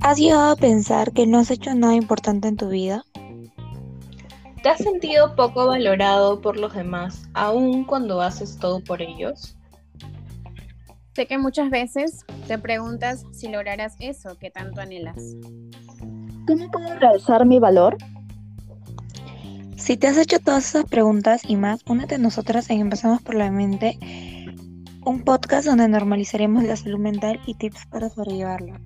¿Has 0.00 0.18
llegado 0.18 0.52
a 0.52 0.56
pensar 0.56 1.12
que 1.12 1.26
no 1.26 1.38
has 1.38 1.50
hecho 1.50 1.74
nada 1.74 1.94
importante 1.94 2.48
en 2.48 2.56
tu 2.56 2.68
vida? 2.68 3.04
¿Te 4.62 4.68
has 4.68 4.78
sentido 4.78 5.34
poco 5.34 5.66
valorado 5.66 6.40
por 6.40 6.58
los 6.58 6.74
demás, 6.74 7.28
aun 7.34 7.84
cuando 7.84 8.20
haces 8.20 8.58
todo 8.58 8.84
por 8.84 9.02
ellos? 9.02 9.56
Sé 11.14 11.26
que 11.26 11.38
muchas 11.38 11.70
veces 11.70 12.24
te 12.48 12.58
preguntas 12.58 13.24
si 13.32 13.48
lograrás 13.48 13.96
eso 14.00 14.36
que 14.38 14.50
tanto 14.50 14.80
anhelas. 14.80 15.16
¿Cómo 16.46 16.70
puedo 16.70 16.94
realzar 16.98 17.46
mi 17.46 17.58
valor? 17.58 17.96
Si 19.76 19.96
te 19.96 20.06
has 20.06 20.16
hecho 20.16 20.38
todas 20.38 20.66
esas 20.66 20.84
preguntas 20.84 21.42
y 21.48 21.56
más, 21.56 21.80
únete 21.86 22.16
a 22.16 22.18
nosotras 22.18 22.70
en 22.70 22.80
Empezamos 22.80 23.22
por 23.22 23.34
la 23.34 23.50
Mente, 23.50 23.98
un 25.06 25.22
podcast 25.22 25.66
donde 25.66 25.86
normalizaremos 25.86 26.64
la 26.64 26.76
salud 26.76 26.98
mental 26.98 27.38
y 27.46 27.54
tips 27.54 27.86
para 27.86 28.08
sobrellevarla. 28.08 28.80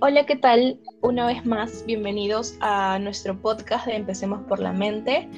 Hola, 0.00 0.26
¿qué 0.26 0.36
tal? 0.36 0.80
Una 1.02 1.26
vez 1.26 1.44
más, 1.44 1.84
bienvenidos 1.86 2.56
a 2.60 2.98
nuestro 2.98 3.40
podcast 3.40 3.86
de 3.86 3.96
Empecemos 3.96 4.42
por 4.48 4.58
la 4.58 4.72
Mente. 4.72 5.28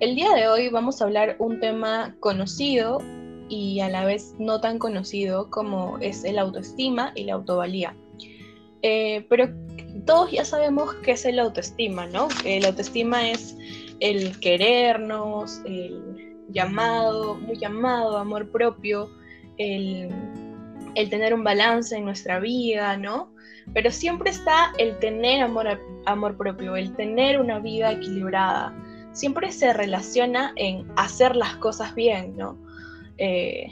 El 0.00 0.16
día 0.16 0.32
de 0.34 0.48
hoy 0.48 0.68
vamos 0.68 1.00
a 1.00 1.04
hablar 1.04 1.36
un 1.38 1.60
tema 1.60 2.16
conocido 2.18 2.98
y 3.48 3.80
a 3.80 3.88
la 3.88 4.04
vez 4.04 4.34
no 4.38 4.60
tan 4.60 4.78
conocido 4.78 5.48
como 5.50 5.98
es 5.98 6.24
el 6.24 6.38
autoestima 6.38 7.12
y 7.14 7.24
la 7.24 7.34
autovalía. 7.34 7.96
Eh, 8.82 9.24
pero 9.28 9.48
todos 10.04 10.30
ya 10.30 10.44
sabemos 10.44 10.94
qué 11.02 11.12
es 11.12 11.24
el 11.24 11.38
autoestima, 11.38 12.06
¿no? 12.06 12.28
El 12.44 12.64
autoestima 12.64 13.30
es 13.30 13.56
el 14.00 14.38
querernos, 14.40 15.60
el 15.64 16.36
llamado, 16.48 17.36
muy 17.36 17.56
llamado 17.56 18.18
amor 18.18 18.50
propio, 18.50 19.10
el, 19.58 20.10
el 20.94 21.10
tener 21.10 21.34
un 21.34 21.44
balance 21.44 21.96
en 21.96 22.04
nuestra 22.04 22.40
vida, 22.40 22.96
¿no? 22.96 23.32
Pero 23.74 23.90
siempre 23.90 24.30
está 24.30 24.72
el 24.78 24.98
tener 24.98 25.42
amor, 25.42 25.80
amor 26.06 26.36
propio, 26.36 26.76
el 26.76 26.94
tener 26.96 27.40
una 27.40 27.60
vida 27.60 27.92
equilibrada, 27.92 28.74
siempre 29.12 29.52
se 29.52 29.72
relaciona 29.72 30.52
en 30.56 30.90
hacer 30.96 31.36
las 31.36 31.56
cosas 31.56 31.94
bien, 31.94 32.36
¿no? 32.36 32.58
Eh, 33.18 33.66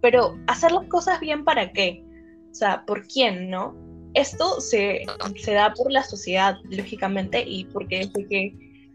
pero 0.00 0.38
hacer 0.46 0.70
las 0.70 0.86
cosas 0.86 1.18
bien 1.20 1.44
para 1.44 1.72
qué? 1.72 2.04
O 2.50 2.54
sea, 2.54 2.84
¿por 2.84 3.06
quién, 3.06 3.50
no? 3.50 3.74
Esto 4.14 4.60
se, 4.60 5.04
da 5.46 5.72
por 5.74 5.90
la 5.90 6.02
sociedad, 6.02 6.58
lógicamente, 6.70 7.42
y 7.46 7.64
porque 7.66 8.00
desde 8.06 8.26
que 8.28 8.54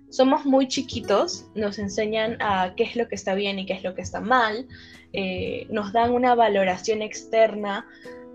somos 0.09 0.45
muy 0.45 0.67
chiquitos 0.67 1.45
nos 1.55 1.79
enseñan 1.79 2.37
a 2.39 2.73
qué 2.75 2.83
es 2.83 2.95
lo 2.95 3.07
que 3.07 3.15
está 3.15 3.33
bien 3.33 3.59
y 3.59 3.65
qué 3.65 3.73
es 3.73 3.83
lo 3.83 3.93
que 3.93 4.01
está 4.01 4.21
mal, 4.21 4.67
eh, 5.13 5.67
nos 5.69 5.91
dan 5.91 6.11
una 6.11 6.35
valoración 6.35 7.01
externa 7.01 7.85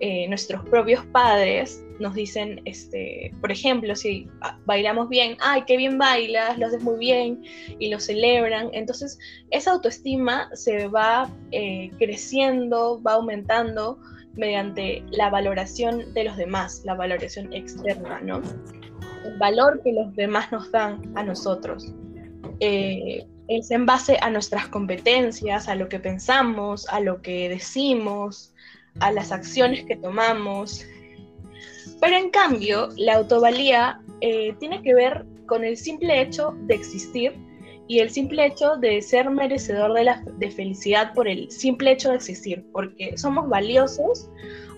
eh, 0.05 0.27
nuestros 0.27 0.65
propios 0.65 1.07
padres 1.07 1.81
nos 2.01 2.15
dicen, 2.15 2.61
este, 2.65 3.33
por 3.41 3.53
ejemplo, 3.53 3.95
si 3.95 4.27
bailamos 4.67 5.09
bien, 5.09 5.37
ay, 5.39 5.63
qué 5.65 5.77
bien 5.77 5.97
bailas, 5.97 6.59
lo 6.59 6.67
haces 6.67 6.83
muy 6.83 6.99
bien 6.99 7.45
y 7.79 7.89
lo 7.89 8.01
celebran. 8.01 8.71
Entonces, 8.73 9.17
esa 9.53 9.71
autoestima 9.71 10.51
se 10.55 10.89
va 10.89 11.31
eh, 11.53 11.93
creciendo, 12.01 13.01
va 13.01 13.13
aumentando 13.13 14.01
mediante 14.35 15.05
la 15.11 15.31
valoración 15.31 16.13
de 16.15 16.25
los 16.25 16.37
demás, 16.37 16.83
la 16.85 16.95
valoración 16.95 17.53
externa, 17.53 18.21
¿no? 18.21 18.41
El 19.25 19.39
valor 19.39 19.81
que 19.83 19.93
los 19.93 20.15
demás 20.15 20.51
nos 20.51 20.71
dan 20.71 21.01
a 21.15 21.23
nosotros. 21.23 21.93
Eh, 22.61 23.27
es 23.49 23.71
en 23.71 23.87
base 23.87 24.19
a 24.21 24.31
nuestras 24.31 24.69
competencias, 24.69 25.69
a 25.69 25.75
lo 25.75 25.89
que 25.89 25.98
pensamos, 25.98 26.89
a 26.89 27.01
lo 27.01 27.21
que 27.21 27.48
decimos, 27.48 28.55
a 29.01 29.13
las 29.13 29.33
acciones 29.33 29.85
que 29.85 29.97
tomamos. 29.97 30.87
Pero 32.01 32.17
en 32.17 32.31
cambio, 32.31 32.89
la 32.97 33.17
autovalía 33.17 34.01
eh, 34.21 34.55
tiene 34.59 34.83
que 34.83 34.95
ver 34.95 35.25
con 35.47 35.65
el 35.65 35.77
simple 35.77 36.23
hecho 36.23 36.55
de 36.67 36.75
existir 36.75 37.35
y 37.89 37.98
el 37.98 38.11
simple 38.11 38.47
hecho 38.47 38.77
de 38.77 39.03
ser 39.03 39.29
merecedor 39.31 39.93
de, 39.95 40.05
la, 40.05 40.23
de 40.39 40.51
felicidad 40.51 41.13
por 41.15 41.29
el 41.29 41.51
simple 41.51 41.93
hecho 41.93 42.11
de 42.11 42.17
existir, 42.17 42.65
porque 42.73 43.17
somos 43.19 43.48
valiosos 43.48 44.29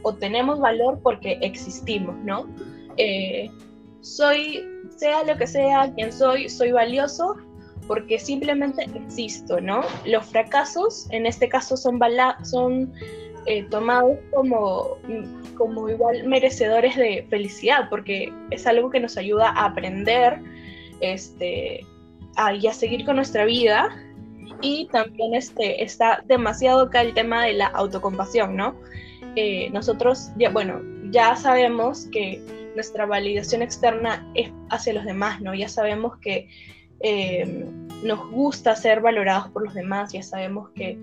o 0.03 0.15
tenemos 0.15 0.59
valor 0.59 1.01
porque 1.03 1.39
existimos, 1.43 2.17
¿no? 2.25 2.49
Eh, 2.97 3.51
soy, 4.01 4.65
sea 4.97 5.25
lo 5.25 5.37
que 5.37 5.47
sea, 5.47 5.93
quien 5.95 6.13
soy, 6.13 6.49
soy 6.49 6.73
valioso 6.73 7.37
porque 7.87 8.19
simplemente 8.19 8.87
existo, 8.95 9.61
¿no? 9.61 9.83
Los 10.07 10.27
fracasos, 10.27 11.07
en 11.11 11.27
este 11.27 11.49
caso, 11.49 11.77
son, 11.77 12.01
son 12.43 12.93
eh, 13.47 13.65
tomados 13.65 14.19
como, 14.33 14.97
como 15.57 15.89
igual 15.89 16.27
merecedores 16.27 16.97
de 16.97 17.27
felicidad, 17.29 17.89
porque 17.91 18.33
es 18.51 18.67
algo 18.67 18.91
que 18.91 19.01
nos 19.01 19.17
ayuda 19.17 19.51
a 19.51 19.67
aprender 19.67 20.41
este, 21.01 21.87
a, 22.37 22.55
y 22.55 22.67
a 22.67 22.73
seguir 22.73 23.05
con 23.05 23.17
nuestra 23.17 23.45
vida. 23.45 23.89
Y 24.61 24.89
también 24.93 25.35
este, 25.35 25.83
está 25.83 26.23
demasiado 26.27 26.83
acá 26.83 27.03
el 27.03 27.13
tema 27.15 27.45
de 27.45 27.55
la 27.55 27.67
autocompasión, 27.67 28.57
¿no? 28.57 28.75
Eh, 29.37 29.69
nosotros, 29.71 30.31
ya, 30.39 30.51
bueno, 30.51 30.81
ya 31.11 31.37
sabemos 31.37 32.07
que 32.13 32.41
nuestra 32.75 33.07
validación 33.07 33.63
externa 33.63 34.27
es 34.35 34.51
hacia 34.71 34.95
los 34.95 35.05
demás, 35.05 35.41
¿no? 35.41 35.55
Ya 35.55 35.69
sabemos 35.69 36.19
que 36.19 36.49
eh, 37.01 37.67
nos 38.03 38.31
gusta 38.31 38.75
ser 38.77 39.01
valorados 39.01 39.49
por 39.51 39.65
los 39.65 39.75
demás, 39.75 40.13
ya 40.13 40.23
sabemos 40.23 40.71
que 40.71 40.99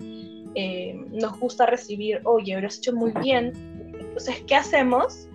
eh, 0.54 1.00
nos 1.10 1.38
gusta 1.38 1.66
recibir, 1.66 2.20
oye, 2.24 2.60
lo 2.60 2.66
has 2.66 2.78
hecho 2.78 2.92
muy 2.92 3.12
bien. 3.22 3.52
Entonces, 3.98 4.42
¿qué 4.46 4.54
hacemos 4.54 5.28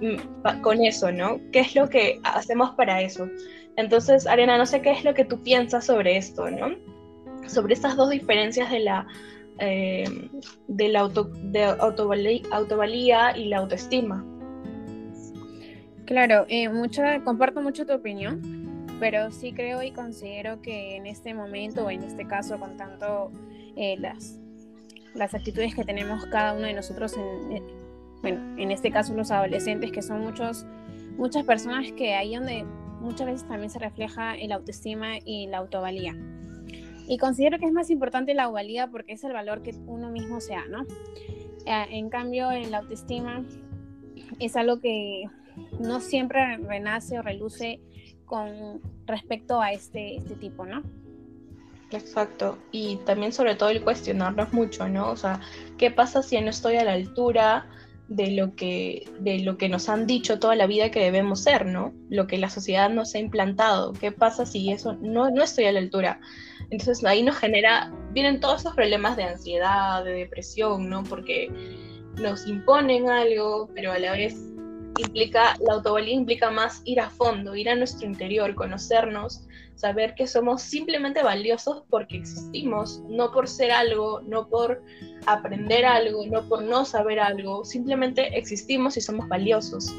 mm, 0.00 0.60
con 0.62 0.82
eso, 0.84 1.10
no? 1.12 1.40
¿Qué 1.52 1.60
es 1.60 1.74
lo 1.74 1.88
que 1.88 2.20
hacemos 2.22 2.70
para 2.74 3.02
eso? 3.02 3.28
Entonces, 3.78 4.26
Ariana, 4.26 4.58
no 4.58 4.66
sé 4.66 4.82
qué 4.82 4.90
es 4.90 5.04
lo 5.04 5.14
que 5.14 5.24
tú 5.24 5.40
piensas 5.40 5.86
sobre 5.86 6.16
esto, 6.16 6.50
¿no? 6.50 6.74
Sobre 7.46 7.74
estas 7.74 7.94
dos 7.94 8.10
diferencias 8.10 8.72
de 8.72 8.80
la, 8.80 9.06
eh, 9.60 10.28
de 10.66 10.88
la 10.88 10.98
auto, 10.98 11.30
de 11.44 11.62
autovalía, 11.62 13.36
y 13.36 13.44
la 13.44 13.58
autoestima. 13.58 14.26
Claro, 16.06 16.44
eh, 16.48 16.68
comparto 17.24 17.60
mucho 17.60 17.86
tu 17.86 17.92
opinión, 17.92 18.88
pero 18.98 19.30
sí 19.30 19.52
creo 19.52 19.80
y 19.84 19.92
considero 19.92 20.60
que 20.60 20.96
en 20.96 21.06
este 21.06 21.32
momento, 21.32 21.86
o 21.86 21.90
en 21.90 22.02
este 22.02 22.26
caso, 22.26 22.58
con 22.58 22.76
tanto 22.76 23.30
eh, 23.76 23.96
las, 24.00 24.40
las 25.14 25.34
actitudes 25.34 25.76
que 25.76 25.84
tenemos 25.84 26.26
cada 26.26 26.54
uno 26.54 26.66
de 26.66 26.74
nosotros, 26.74 27.16
en, 27.16 27.52
eh, 27.52 27.62
bueno, 28.22 28.40
en 28.58 28.72
este 28.72 28.90
caso 28.90 29.14
los 29.14 29.30
adolescentes, 29.30 29.92
que 29.92 30.02
son 30.02 30.20
muchos, 30.20 30.66
muchas 31.16 31.44
personas 31.44 31.92
que 31.92 32.14
ahí 32.14 32.34
donde 32.34 32.64
muchas 33.00 33.26
veces 33.26 33.48
también 33.48 33.70
se 33.70 33.78
refleja 33.78 34.34
el 34.36 34.52
autoestima 34.52 35.18
y 35.24 35.46
la 35.46 35.58
autovalía. 35.58 36.16
Y 37.08 37.16
considero 37.18 37.58
que 37.58 37.66
es 37.66 37.72
más 37.72 37.90
importante 37.90 38.34
la 38.34 38.44
autovalía 38.44 38.88
porque 38.88 39.12
es 39.12 39.24
el 39.24 39.32
valor 39.32 39.62
que 39.62 39.70
uno 39.86 40.10
mismo 40.10 40.40
se 40.40 40.54
da, 40.54 40.66
¿no? 40.66 40.82
Eh, 41.64 41.86
en 41.90 42.10
cambio, 42.10 42.50
en 42.52 42.70
la 42.70 42.78
autoestima 42.78 43.44
es 44.38 44.56
algo 44.56 44.80
que 44.80 45.24
no 45.80 46.00
siempre 46.00 46.58
renace 46.58 47.18
o 47.18 47.22
reluce 47.22 47.80
con 48.26 48.80
respecto 49.06 49.60
a 49.60 49.72
este, 49.72 50.16
este 50.16 50.34
tipo, 50.34 50.66
¿no? 50.66 50.82
Exacto. 51.90 52.58
Y 52.70 52.96
también 53.06 53.32
sobre 53.32 53.54
todo 53.54 53.70
el 53.70 53.82
cuestionarnos 53.82 54.52
mucho, 54.52 54.88
¿no? 54.88 55.10
O 55.10 55.16
sea, 55.16 55.40
¿qué 55.78 55.90
pasa 55.90 56.22
si 56.22 56.38
no 56.40 56.50
estoy 56.50 56.76
a 56.76 56.84
la 56.84 56.92
altura 56.92 57.66
de 58.08 58.30
lo 58.30 58.54
que, 58.54 59.06
de 59.20 59.40
lo 59.40 59.58
que 59.58 59.68
nos 59.68 59.88
han 59.88 60.06
dicho 60.06 60.38
toda 60.38 60.56
la 60.56 60.66
vida 60.66 60.90
que 60.90 61.00
debemos 61.00 61.42
ser, 61.42 61.66
¿no? 61.66 61.92
Lo 62.08 62.26
que 62.26 62.38
la 62.38 62.48
sociedad 62.48 62.88
nos 62.88 63.14
ha 63.14 63.18
implantado. 63.18 63.92
¿Qué 63.92 64.12
pasa 64.12 64.46
si 64.46 64.70
eso 64.72 64.94
no, 64.94 65.30
no 65.30 65.42
estoy 65.42 65.66
a 65.66 65.72
la 65.72 65.78
altura? 65.78 66.20
Entonces 66.70 67.04
ahí 67.04 67.22
nos 67.22 67.36
genera, 67.36 67.92
vienen 68.12 68.40
todos 68.40 68.60
esos 68.60 68.74
problemas 68.74 69.16
de 69.16 69.24
ansiedad, 69.24 70.04
de 70.04 70.12
depresión, 70.12 70.88
¿no? 70.88 71.04
Porque 71.04 71.50
nos 72.18 72.46
imponen 72.46 73.10
algo, 73.10 73.68
pero 73.74 73.92
a 73.92 73.98
la 73.98 74.12
vez 74.12 74.36
implica, 74.98 75.54
la 75.60 75.74
autovalía 75.74 76.14
implica 76.14 76.50
más 76.50 76.82
ir 76.84 77.00
a 77.00 77.10
fondo, 77.10 77.54
ir 77.54 77.68
a 77.68 77.74
nuestro 77.74 78.06
interior, 78.06 78.54
conocernos, 78.54 79.46
saber 79.74 80.14
que 80.14 80.26
somos 80.26 80.62
simplemente 80.62 81.22
valiosos 81.22 81.84
porque 81.88 82.16
existimos, 82.16 83.00
no 83.08 83.30
por 83.30 83.48
ser 83.48 83.70
algo, 83.70 84.20
no 84.22 84.48
por 84.48 84.82
aprender 85.26 85.84
algo, 85.84 86.26
no 86.26 86.48
por 86.48 86.62
no 86.62 86.84
saber 86.84 87.20
algo, 87.20 87.64
simplemente 87.64 88.36
existimos 88.36 88.96
y 88.96 89.00
somos 89.00 89.28
valiosos. 89.28 89.94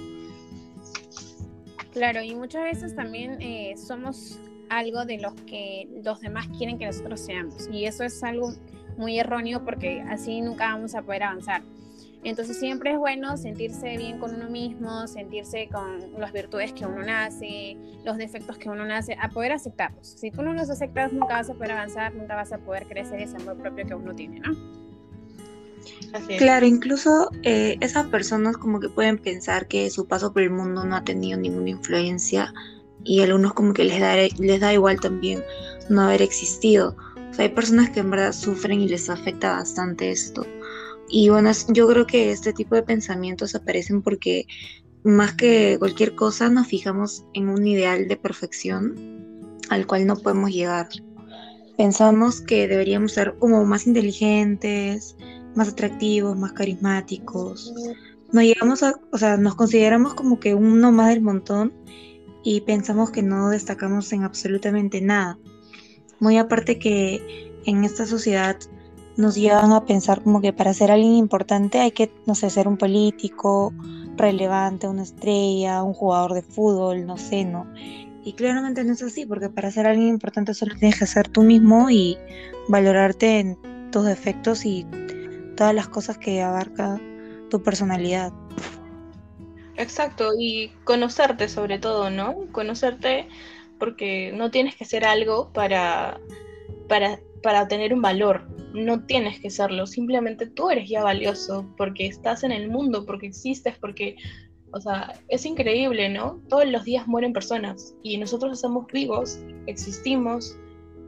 Claro, 1.94 2.22
y 2.22 2.36
muchas 2.36 2.64
veces 2.64 2.96
también 2.96 3.42
eh, 3.42 3.76
somos 3.78 4.40
algo 4.70 5.06
de 5.06 5.18
los 5.18 5.34
que 5.48 5.88
los 6.04 6.20
demás 6.20 6.48
quieren 6.58 6.78
que 6.78 6.86
nosotros 6.86 7.22
seamos, 7.22 7.70
y 7.72 7.86
eso 7.86 8.04
es 8.04 8.22
algo 8.22 8.54
muy 8.98 9.18
erróneo 9.18 9.64
porque 9.64 10.02
así 10.10 10.42
nunca 10.42 10.74
vamos 10.74 10.94
a 10.94 11.02
poder 11.02 11.24
avanzar. 11.24 11.62
Entonces 12.24 12.60
siempre 12.60 12.92
es 12.92 12.98
bueno 12.98 13.38
sentirse 13.38 13.98
bien 13.98 14.20
con 14.20 14.36
uno 14.36 14.50
mismo, 14.50 15.08
sentirse 15.08 15.70
con 15.72 16.20
las 16.20 16.34
virtudes 16.34 16.74
que 16.74 16.86
uno 16.86 17.02
nace, 17.02 17.78
los 18.04 18.18
defectos 18.18 18.58
que 18.58 18.70
uno 18.70 18.86
nace, 18.86 19.16
a 19.22 19.30
poder 19.30 19.54
aceptarlos. 19.54 20.06
Si 20.06 20.30
tú 20.30 20.42
no 20.42 20.54
los 20.54 20.70
aceptas, 20.70 21.14
nunca 21.14 21.36
vas 21.36 21.50
a 21.50 21.54
poder 21.54 21.72
avanzar, 21.72 22.14
nunca 22.14 22.36
vas 22.36 22.52
a 22.52 22.58
poder 22.58 22.88
crecer 22.88 23.22
ese 23.22 23.38
amor 23.38 23.58
propio 23.58 23.88
que 23.88 23.96
uno 23.96 24.14
tiene, 24.14 24.42
¿no? 24.42 24.54
Claro, 26.38 26.66
incluso 26.66 27.30
eh, 27.44 27.78
esas 27.82 28.08
personas 28.08 28.58
como 28.58 28.80
que 28.80 28.90
pueden 28.90 29.18
pensar 29.18 29.68
que 29.68 29.90
su 29.90 30.08
paso 30.08 30.34
por 30.34 30.42
el 30.42 30.50
mundo 30.50 30.84
no 30.84 30.96
ha 30.96 31.04
tenido 31.04 31.40
ninguna 31.40 31.70
influencia 31.70 32.54
y 33.04 33.22
a 33.22 33.26
algunos 33.26 33.54
como 33.54 33.74
que 33.74 33.84
les 33.84 34.00
da, 34.00 34.16
les 34.16 34.60
da 34.60 34.74
igual 34.74 35.00
también 35.00 35.44
no 35.90 36.02
haber 36.02 36.22
existido. 36.22 36.96
O 37.30 37.34
sea, 37.34 37.46
hay 37.46 37.52
personas 37.52 37.92
que 37.92 38.00
en 38.00 38.10
verdad 38.10 38.34
sufren 38.34 38.82
y 38.82 38.90
les 38.90 39.10
afecta 39.10 39.52
bastante 39.52 40.10
esto. 40.10 40.46
Y 41.10 41.30
bueno, 41.30 41.52
yo 41.70 41.88
creo 41.88 42.06
que 42.06 42.32
este 42.32 42.54
tipo 42.54 42.76
de 42.76 42.84
pensamientos 42.84 43.56
aparecen 43.56 44.02
porque 44.02 44.46
más 45.04 45.34
que 45.34 45.78
cualquier 45.80 46.16
cosa 46.16 46.50
nos 46.50 46.68
fijamos 46.68 47.26
en 47.34 47.50
un 47.50 47.66
ideal 47.66 48.08
de 48.08 48.18
perfección 48.18 49.58
al 49.70 49.88
cual 49.88 50.06
no 50.06 50.16
podemos 50.18 50.52
llegar. 50.52 50.88
Pensamos 51.78 52.42
que 52.42 52.68
deberíamos 52.68 53.14
ser 53.14 53.36
como 53.40 53.66
más 53.66 53.88
inteligentes, 53.88 55.16
más 55.56 55.70
atractivos, 55.70 56.38
más 56.38 56.52
carismáticos. 56.52 57.74
Nos 58.32 58.44
llegamos 58.44 58.84
a, 58.84 58.96
o 59.12 59.18
sea, 59.18 59.38
nos 59.38 59.56
consideramos 59.56 60.14
como 60.14 60.40
que 60.40 60.54
uno 60.54 60.92
más 60.92 61.10
del 61.10 61.22
montón 61.22 61.74
y 62.44 62.62
pensamos 62.62 63.12
que 63.12 63.24
no 63.24 63.50
destacamos 63.50 64.12
en 64.14 64.24
absolutamente 64.24 65.02
nada. 65.02 65.40
Muy 66.20 66.38
aparte 66.38 66.78
que 66.80 67.52
en 67.66 67.84
esta 67.84 68.06
sociedad 68.06 68.58
nos 69.20 69.36
llevan 69.36 69.74
a 69.74 69.86
pensar 69.86 70.24
como 70.24 70.40
que 70.40 70.54
para 70.54 70.74
ser 70.74 70.92
alguien 70.92 71.16
importante 71.16 71.80
hay 71.80 71.92
que, 71.92 72.10
no 72.26 72.36
sé, 72.36 72.50
ser 72.50 72.70
un 72.70 72.78
político 72.78 73.74
relevante, 74.16 74.88
una 74.88 75.04
estrella, 75.04 75.84
un 75.84 75.94
jugador 75.94 76.34
de 76.34 76.42
fútbol, 76.42 77.06
no 77.06 77.18
sé, 77.18 77.44
¿no? 77.44 77.68
Y 78.24 78.32
claramente 78.34 78.82
no 78.86 78.94
es 78.94 79.04
así, 79.04 79.26
porque 79.26 79.50
para 79.50 79.72
ser 79.72 79.88
alguien 79.88 80.08
importante 80.08 80.54
solo 80.54 80.74
tienes 80.76 80.98
que 80.98 81.06
ser 81.06 81.28
tú 81.28 81.44
mismo 81.44 81.90
y 81.90 82.18
valorarte 82.70 83.40
en 83.40 83.92
tus 83.92 84.06
defectos 84.06 84.66
y 84.66 84.88
todas 85.58 85.76
las 85.76 85.90
cosas 85.90 86.18
que 86.18 86.42
abarca 86.42 86.98
tu 87.50 87.62
personalidad. 87.62 88.32
Exacto, 89.76 90.32
y 90.40 90.72
conocerte 90.86 91.50
sobre 91.50 91.78
todo, 91.78 92.10
¿no? 92.10 92.36
Conocerte 92.54 93.28
porque 93.80 94.32
no 94.34 94.50
tienes 94.50 94.78
que 94.78 94.86
hacer 94.86 95.04
algo 95.04 95.52
para, 95.52 96.22
para, 96.88 97.20
para 97.44 97.68
tener 97.68 97.94
un 97.94 98.02
valor, 98.02 98.48
no 98.74 99.04
tienes 99.06 99.40
que 99.40 99.50
serlo, 99.50 99.88
simplemente 99.88 100.48
tú 100.48 100.70
eres 100.70 100.90
ya 100.90 101.04
valioso 101.04 101.68
porque 101.78 102.08
estás 102.08 102.44
en 102.44 102.52
el 102.52 102.70
mundo, 102.70 103.06
porque 103.06 103.28
existes, 103.28 103.78
porque, 103.78 104.16
o 104.72 104.80
sea, 104.80 105.14
es 105.28 105.46
increíble, 105.46 106.10
¿no? 106.10 106.42
Todos 106.50 106.68
los 106.68 106.84
días 106.84 107.08
mueren 107.08 107.34
personas 107.34 107.96
y 108.04 108.18
nosotros 108.18 108.54
estamos 108.54 108.88
vivos, 108.92 109.40
existimos, 109.68 110.58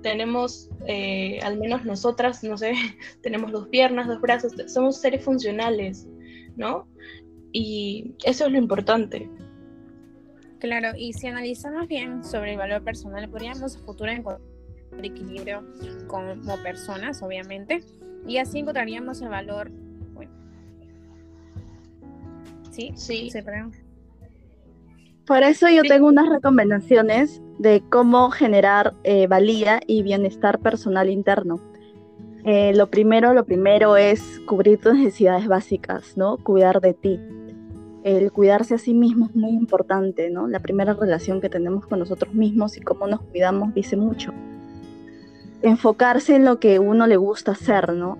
tenemos, 0.01 0.69
eh, 0.87 1.39
al 1.43 1.59
menos 1.59 1.85
nosotras, 1.85 2.43
no 2.43 2.57
sé, 2.57 2.73
tenemos 3.21 3.51
dos 3.51 3.67
piernas, 3.67 4.07
dos 4.07 4.21
brazos, 4.21 4.53
somos 4.67 4.99
seres 4.99 5.23
funcionales, 5.23 6.07
¿no? 6.55 6.87
Y 7.53 8.15
eso 8.23 8.45
es 8.45 8.51
lo 8.51 8.57
importante. 8.57 9.29
Claro, 10.59 10.95
y 10.95 11.13
si 11.13 11.27
analizamos 11.27 11.87
bien 11.87 12.23
sobre 12.23 12.51
el 12.51 12.57
valor 12.57 12.83
personal, 12.83 13.27
podríamos 13.29 13.75
a 13.75 13.79
futuro 13.79 14.11
encontrar 14.11 14.50
equilibrio 15.01 15.63
como 16.07 16.57
personas, 16.63 17.21
obviamente, 17.21 17.83
y 18.27 18.37
así 18.37 18.59
encontraríamos 18.59 19.21
el 19.21 19.29
valor. 19.29 19.71
Bueno. 20.13 20.31
¿Sí? 22.71 22.91
Sí. 22.95 23.29
¿Se 23.29 23.43
Por 25.25 25.43
eso 25.43 25.69
yo 25.69 25.83
tengo 25.83 26.07
unas 26.07 26.29
recomendaciones 26.29 27.41
de 27.59 27.83
cómo 27.89 28.31
generar 28.31 28.93
eh, 29.03 29.27
valía 29.27 29.81
y 29.87 30.03
bienestar 30.03 30.59
personal 30.59 31.09
interno. 31.09 31.59
Eh, 32.43 32.73
lo 32.75 32.89
primero, 32.89 33.33
lo 33.33 33.45
primero 33.45 33.97
es 33.97 34.41
cubrir 34.47 34.79
tus 34.79 34.95
necesidades 34.95 35.47
básicas, 35.47 36.17
¿no? 36.17 36.37
Cuidar 36.37 36.81
de 36.81 36.93
ti 36.93 37.19
el 38.03 38.31
cuidarse 38.31 38.75
a 38.75 38.77
sí 38.77 38.93
mismo 38.93 39.27
es 39.27 39.35
muy 39.35 39.51
importante, 39.51 40.29
¿no? 40.29 40.47
La 40.47 40.59
primera 40.59 40.93
relación 40.93 41.39
que 41.39 41.49
tenemos 41.49 41.85
con 41.85 41.99
nosotros 41.99 42.33
mismos 42.33 42.77
y 42.77 42.81
cómo 42.81 43.07
nos 43.07 43.21
cuidamos 43.21 43.73
dice 43.73 43.95
mucho. 43.95 44.33
Enfocarse 45.63 46.35
en 46.35 46.45
lo 46.45 46.59
que 46.59 46.79
uno 46.79 47.07
le 47.07 47.17
gusta 47.17 47.51
hacer, 47.51 47.93
¿no? 47.93 48.17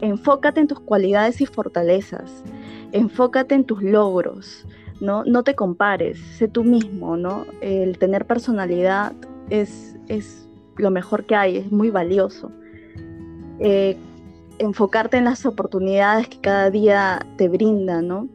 enfócate 0.00 0.60
en 0.60 0.68
tus 0.68 0.80
cualidades 0.80 1.40
y 1.40 1.46
fortalezas. 1.46 2.44
Enfócate 2.92 3.54
en 3.54 3.64
tus 3.64 3.82
logros, 3.82 4.66
¿no? 5.00 5.24
No 5.24 5.42
te 5.42 5.54
compares, 5.54 6.18
sé 6.18 6.46
tú 6.46 6.62
mismo, 6.62 7.16
¿no? 7.16 7.46
El 7.60 7.98
tener 7.98 8.26
personalidad 8.26 9.12
es, 9.50 9.96
es 10.08 10.48
lo 10.76 10.90
mejor 10.90 11.24
que 11.24 11.34
hay, 11.34 11.56
es 11.56 11.72
muy 11.72 11.90
valioso. 11.90 12.52
Eh, 13.58 13.96
enfocarte 14.58 15.16
en 15.16 15.24
las 15.24 15.46
oportunidades 15.46 16.28
que 16.28 16.40
cada 16.40 16.70
día 16.70 17.26
te 17.36 17.48
brinda, 17.48 18.02
¿no? 18.02 18.28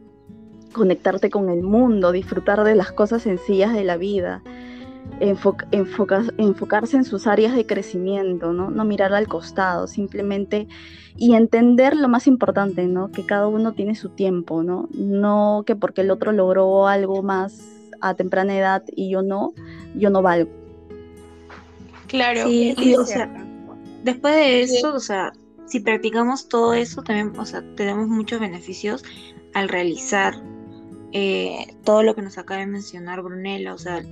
conectarte 0.73 1.29
con 1.29 1.50
el 1.50 1.63
mundo, 1.63 2.11
disfrutar 2.11 2.63
de 2.63 2.75
las 2.75 2.91
cosas 2.91 3.23
sencillas 3.23 3.73
de 3.73 3.83
la 3.83 3.97
vida, 3.97 4.41
enfocarse 5.19 6.97
en 6.97 7.03
sus 7.03 7.27
áreas 7.27 7.55
de 7.55 7.65
crecimiento, 7.65 8.53
¿no? 8.53 8.69
no 8.69 8.85
mirar 8.85 9.13
al 9.13 9.27
costado, 9.27 9.87
simplemente 9.87 10.67
y 11.17 11.35
entender 11.35 11.95
lo 11.95 12.07
más 12.07 12.27
importante, 12.27 12.87
¿no? 12.87 13.11
que 13.11 13.25
cada 13.25 13.47
uno 13.47 13.73
tiene 13.73 13.95
su 13.95 14.09
tiempo, 14.09 14.63
no, 14.63 14.87
no 14.93 15.63
que 15.65 15.75
porque 15.75 16.01
el 16.01 16.11
otro 16.11 16.31
logró 16.31 16.87
algo 16.87 17.21
más 17.21 17.61
a 18.01 18.13
temprana 18.13 18.57
edad 18.57 18.83
y 18.95 19.09
yo 19.09 19.21
no, 19.21 19.53
yo 19.95 20.09
no 20.09 20.21
valgo. 20.21 20.51
Claro, 22.07 22.47
sí, 22.47 22.73
y, 22.77 22.95
o 22.95 23.05
sea, 23.05 23.29
después 24.03 24.33
de 24.33 24.61
eso, 24.61 24.95
o 24.95 24.99
sea, 24.99 25.33
si 25.67 25.79
practicamos 25.79 26.47
todo 26.47 26.73
eso, 26.73 27.03
también, 27.03 27.37
o 27.37 27.45
sea, 27.45 27.63
tenemos 27.75 28.07
muchos 28.07 28.39
beneficios 28.39 29.03
al 29.53 29.69
realizar 29.69 30.33
eh, 31.11 31.75
todo 31.83 32.03
lo 32.03 32.15
que 32.15 32.21
nos 32.21 32.38
acaba 32.38 32.59
de 32.59 32.67
mencionar 32.67 33.21
Brunella, 33.21 33.73
o 33.73 33.77
sea, 33.77 34.03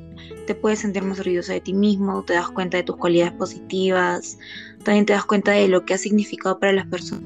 te 0.45 0.55
puedes 0.55 0.79
sentir 0.79 1.03
más 1.03 1.19
orgulloso 1.19 1.51
de 1.51 1.61
ti 1.61 1.73
mismo, 1.73 2.23
te 2.23 2.33
das 2.33 2.49
cuenta 2.49 2.77
de 2.77 2.83
tus 2.83 2.97
cualidades 2.97 3.33
positivas, 3.33 4.37
también 4.83 5.05
te 5.05 5.13
das 5.13 5.25
cuenta 5.25 5.51
de 5.51 5.67
lo 5.67 5.85
que 5.85 5.93
ha 5.93 5.97
significado 5.97 6.59
para 6.59 6.73
las 6.73 6.87
personas 6.87 7.23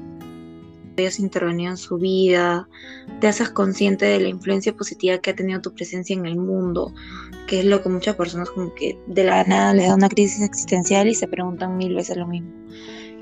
que 0.94 1.02
hayas 1.04 1.20
intervenido 1.20 1.70
en 1.70 1.76
su 1.78 1.96
vida, 1.96 2.68
te 3.20 3.28
haces 3.28 3.48
consciente 3.48 4.04
de 4.04 4.20
la 4.20 4.28
influencia 4.28 4.76
positiva 4.76 5.18
que 5.18 5.30
ha 5.30 5.36
tenido 5.36 5.62
tu 5.62 5.72
presencia 5.72 6.14
en 6.14 6.26
el 6.26 6.36
mundo, 6.36 6.92
que 7.46 7.60
es 7.60 7.64
lo 7.64 7.82
que 7.82 7.88
muchas 7.88 8.16
personas 8.16 8.50
como 8.50 8.74
que 8.74 8.98
de 9.06 9.24
la 9.24 9.44
nada 9.44 9.72
les 9.72 9.88
da 9.88 9.94
una 9.94 10.10
crisis 10.10 10.42
existencial 10.42 11.08
y 11.08 11.14
se 11.14 11.28
preguntan 11.28 11.78
mil 11.78 11.94
veces 11.94 12.16
lo 12.16 12.26
mismo. 12.26 12.50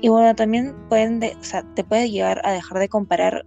Y 0.01 0.09
bueno, 0.09 0.35
también 0.35 0.75
pueden, 0.89 1.23
o 1.23 1.43
sea, 1.43 1.63
te 1.75 1.83
puede 1.83 2.09
llevar 2.09 2.41
a 2.43 2.51
dejar 2.51 2.79
de 2.79 2.89
comparar 2.89 3.45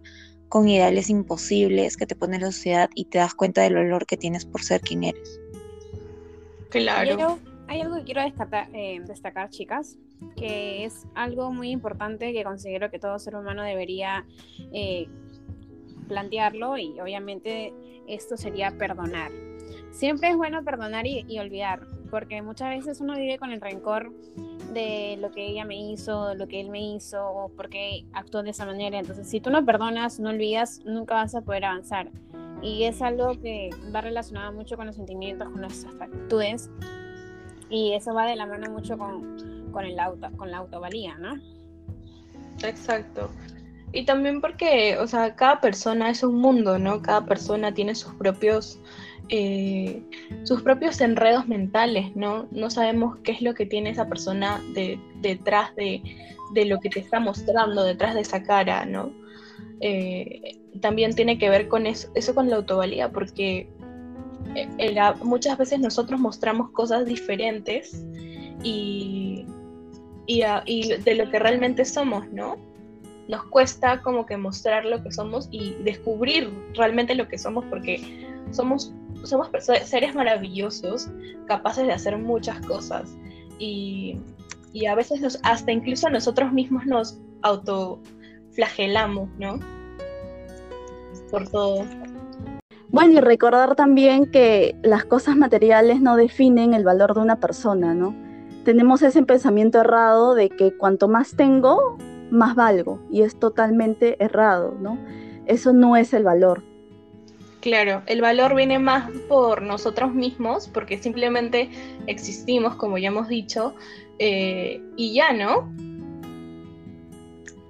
con 0.54 0.68
ideales 0.68 1.10
imposibles 1.10 1.96
que 1.96 2.06
te 2.06 2.14
pone 2.14 2.38
la 2.38 2.46
sociedad 2.46 2.88
y 2.94 3.06
te 3.06 3.18
das 3.18 3.34
cuenta 3.34 3.62
del 3.62 3.74
valor 3.74 4.06
que 4.06 4.16
tienes 4.16 4.46
por 4.46 4.62
ser 4.62 4.82
quien 4.82 5.02
eres. 5.02 5.40
Claro. 6.68 7.40
Hay 7.66 7.80
algo, 7.80 7.96
que 7.96 8.04
quiero 8.04 8.22
destacar, 8.22 8.68
eh, 8.72 9.02
destacar, 9.04 9.50
chicas, 9.50 9.98
que 10.36 10.84
es 10.84 11.08
algo 11.16 11.50
muy 11.50 11.70
importante 11.70 12.32
que 12.32 12.44
considero 12.44 12.88
que 12.88 13.00
todo 13.00 13.18
ser 13.18 13.34
humano 13.34 13.64
debería 13.64 14.26
eh, 14.72 15.08
plantearlo 16.06 16.78
y 16.78 17.00
obviamente 17.00 17.74
esto 18.06 18.36
sería 18.36 18.78
perdonar. 18.78 19.32
Siempre 19.90 20.28
es 20.28 20.36
bueno 20.36 20.62
perdonar 20.62 21.04
y, 21.04 21.24
y 21.26 21.40
olvidar, 21.40 21.84
porque 22.12 22.42
muchas 22.42 22.68
veces 22.68 23.00
uno 23.00 23.16
vive 23.16 23.38
con 23.38 23.50
el 23.50 23.60
rencor 23.60 24.12
de 24.74 25.16
lo 25.20 25.30
que 25.30 25.46
ella 25.46 25.64
me 25.64 25.76
hizo, 25.76 26.34
lo 26.34 26.46
que 26.46 26.60
él 26.60 26.68
me 26.68 26.80
hizo, 26.80 27.26
o 27.26 27.48
por 27.48 27.68
qué 27.68 28.04
actuó 28.12 28.42
de 28.42 28.50
esa 28.50 28.66
manera. 28.66 28.98
Entonces, 28.98 29.28
si 29.28 29.40
tú 29.40 29.50
no 29.50 29.64
perdonas, 29.64 30.20
no 30.20 30.30
olvidas, 30.30 30.82
nunca 30.84 31.14
vas 31.14 31.34
a 31.34 31.40
poder 31.40 31.64
avanzar. 31.64 32.10
Y 32.60 32.84
es 32.84 33.00
algo 33.00 33.40
que 33.40 33.70
va 33.94 34.00
relacionado 34.00 34.52
mucho 34.52 34.76
con 34.76 34.86
los 34.86 34.96
sentimientos, 34.96 35.48
con 35.48 35.62
las 35.62 35.86
actitudes, 36.00 36.70
y 37.70 37.92
eso 37.92 38.14
va 38.14 38.26
de 38.26 38.36
la 38.36 38.46
mano 38.46 38.70
mucho 38.70 38.98
con, 38.98 39.70
con, 39.72 39.84
el 39.84 39.98
auto, 39.98 40.28
con 40.36 40.50
la 40.50 40.58
autovalía, 40.58 41.16
¿no? 41.18 41.34
Exacto. 42.62 43.30
Y 43.92 44.04
también 44.04 44.40
porque, 44.40 44.98
o 44.98 45.06
sea, 45.06 45.36
cada 45.36 45.60
persona 45.60 46.10
es 46.10 46.22
un 46.22 46.36
mundo, 46.40 46.78
¿no? 46.78 47.00
Cada 47.00 47.24
persona 47.24 47.72
tiene 47.72 47.94
sus 47.94 48.12
propios 48.14 48.80
eh, 49.28 50.02
sus 50.44 50.62
propios 50.62 51.00
enredos 51.00 51.48
mentales, 51.48 52.14
¿no? 52.14 52.46
No 52.50 52.70
sabemos 52.70 53.18
qué 53.20 53.32
es 53.32 53.42
lo 53.42 53.54
que 53.54 53.66
tiene 53.66 53.90
esa 53.90 54.08
persona 54.08 54.60
detrás 55.20 55.74
de, 55.76 56.02
lo 56.66 56.78
que 56.80 56.90
te 56.90 57.00
está 57.00 57.20
mostrando, 57.20 57.84
detrás 57.84 58.14
de 58.14 58.20
esa 58.20 58.42
cara, 58.42 58.84
¿no? 58.84 59.10
Eh, 59.80 60.58
también 60.80 61.14
tiene 61.14 61.38
que 61.38 61.48
ver 61.48 61.68
con 61.68 61.86
eso, 61.86 62.08
eso 62.14 62.34
con 62.34 62.50
la 62.50 62.56
autovalía, 62.56 63.10
porque 63.10 63.68
eh, 64.54 64.96
muchas 65.22 65.56
veces 65.56 65.80
nosotros 65.80 66.20
mostramos 66.20 66.70
cosas 66.70 67.06
diferentes 67.06 68.04
y, 68.62 69.46
y, 70.26 70.42
y 70.66 70.96
de 70.96 71.14
lo 71.14 71.30
que 71.30 71.38
realmente 71.38 71.84
somos, 71.84 72.30
¿no? 72.30 72.56
nos 73.28 73.44
cuesta 73.44 74.02
como 74.02 74.26
que 74.26 74.36
mostrar 74.36 74.84
lo 74.84 75.02
que 75.02 75.10
somos 75.10 75.48
y 75.50 75.74
descubrir 75.82 76.50
realmente 76.74 77.14
lo 77.14 77.28
que 77.28 77.38
somos 77.38 77.64
porque 77.70 78.23
somos, 78.54 78.94
somos 79.24 79.48
seres 79.82 80.14
maravillosos, 80.14 81.10
capaces 81.46 81.86
de 81.86 81.92
hacer 81.92 82.16
muchas 82.18 82.60
cosas 82.66 83.16
y, 83.58 84.18
y 84.72 84.86
a 84.86 84.94
veces 84.94 85.38
hasta 85.42 85.72
incluso 85.72 86.08
nosotros 86.10 86.52
mismos 86.52 86.86
nos 86.86 87.20
autoflagelamos, 87.42 89.28
¿no? 89.38 89.60
Por 91.30 91.48
todo. 91.48 91.84
Bueno, 92.90 93.14
y 93.14 93.20
recordar 93.20 93.74
también 93.74 94.30
que 94.30 94.76
las 94.82 95.04
cosas 95.04 95.36
materiales 95.36 96.00
no 96.00 96.16
definen 96.16 96.74
el 96.74 96.84
valor 96.84 97.14
de 97.14 97.20
una 97.20 97.40
persona, 97.40 97.92
¿no? 97.92 98.14
Tenemos 98.64 99.02
ese 99.02 99.22
pensamiento 99.24 99.80
errado 99.80 100.34
de 100.34 100.48
que 100.48 100.76
cuanto 100.76 101.08
más 101.08 101.36
tengo, 101.36 101.98
más 102.30 102.54
valgo, 102.54 103.00
y 103.10 103.22
es 103.22 103.38
totalmente 103.38 104.22
errado, 104.22 104.76
¿no? 104.80 104.98
Eso 105.46 105.72
no 105.72 105.96
es 105.96 106.14
el 106.14 106.22
valor. 106.22 106.62
Claro, 107.64 108.02
el 108.04 108.20
valor 108.20 108.54
viene 108.54 108.78
más 108.78 109.10
por 109.26 109.62
nosotros 109.62 110.12
mismos, 110.12 110.68
porque 110.68 111.02
simplemente 111.02 111.70
existimos, 112.06 112.76
como 112.76 112.98
ya 112.98 113.08
hemos 113.08 113.26
dicho, 113.26 113.74
eh, 114.18 114.82
y 114.98 115.14
ya, 115.14 115.32
¿no? 115.32 115.72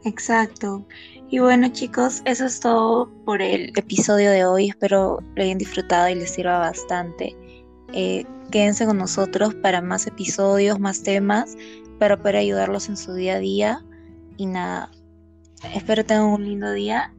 Exacto. 0.04 0.84
Y 1.30 1.38
bueno 1.38 1.68
chicos, 1.68 2.22
eso 2.24 2.44
es 2.44 2.58
todo 2.58 3.08
por 3.24 3.40
el 3.40 3.70
episodio 3.76 4.32
de 4.32 4.44
hoy. 4.44 4.70
Espero 4.70 5.20
lo 5.36 5.42
hayan 5.44 5.58
disfrutado 5.58 6.08
y 6.08 6.16
les 6.16 6.30
sirva 6.30 6.58
bastante. 6.58 7.36
Eh, 7.92 8.24
quédense 8.50 8.86
con 8.86 8.98
nosotros 8.98 9.54
para 9.54 9.80
más 9.80 10.08
episodios, 10.08 10.80
más 10.80 11.04
temas, 11.04 11.56
para 12.00 12.16
poder 12.16 12.34
ayudarlos 12.34 12.88
en 12.88 12.96
su 12.96 13.14
día 13.14 13.34
a 13.34 13.38
día. 13.38 13.84
Y 14.38 14.46
nada, 14.46 14.90
espero 15.72 16.04
tengan 16.04 16.24
un 16.24 16.44
lindo 16.44 16.72
día 16.72 17.14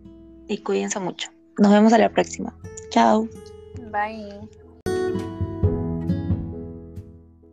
y 0.50 0.58
cuídense 0.58 1.00
mucho. 1.00 1.35
Nos 1.57 1.71
vemos 1.71 1.93
a 1.93 1.97
la 1.97 2.09
próxima. 2.09 2.55
Chao. 2.89 3.27
Bye. 3.91 4.50